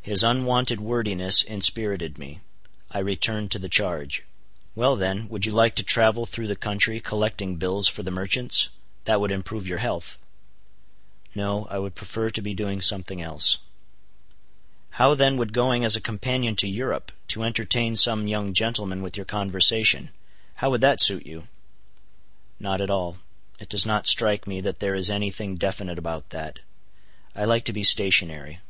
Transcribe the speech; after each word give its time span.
His 0.00 0.22
unwonted 0.24 0.80
wordiness 0.80 1.42
inspirited 1.42 2.16
me. 2.16 2.40
I 2.90 2.98
returned 3.00 3.50
to 3.50 3.58
the 3.58 3.68
charge. 3.68 4.24
"Well 4.74 4.96
then, 4.96 5.28
would 5.28 5.44
you 5.44 5.52
like 5.52 5.74
to 5.76 5.82
travel 5.82 6.24
through 6.24 6.46
the 6.46 6.56
country 6.56 6.98
collecting 6.98 7.56
bills 7.56 7.86
for 7.86 8.02
the 8.02 8.10
merchants? 8.10 8.70
That 9.04 9.20
would 9.20 9.30
improve 9.30 9.66
your 9.66 9.76
health." 9.76 10.16
"No, 11.34 11.66
I 11.70 11.78
would 11.78 11.94
prefer 11.94 12.30
to 12.30 12.40
be 12.40 12.54
doing 12.54 12.80
something 12.80 13.20
else." 13.20 13.58
"How 14.92 15.14
then 15.14 15.36
would 15.36 15.52
going 15.52 15.84
as 15.84 15.94
a 15.94 16.00
companion 16.00 16.56
to 16.56 16.66
Europe, 16.66 17.12
to 17.28 17.42
entertain 17.42 17.96
some 17.98 18.26
young 18.26 18.54
gentleman 18.54 19.02
with 19.02 19.18
your 19.18 19.26
conversation,—how 19.26 20.70
would 20.70 20.80
that 20.80 21.02
suit 21.02 21.26
you?" 21.26 21.48
"Not 22.58 22.80
at 22.80 22.88
all. 22.88 23.18
It 23.58 23.68
does 23.68 23.84
not 23.84 24.06
strike 24.06 24.46
me 24.46 24.62
that 24.62 24.78
there 24.78 24.94
is 24.94 25.10
any 25.10 25.30
thing 25.30 25.56
definite 25.56 25.98
about 25.98 26.30
that. 26.30 26.60
I 27.36 27.44
like 27.44 27.64
to 27.64 27.74
be 27.74 27.84
stationary. 27.84 28.58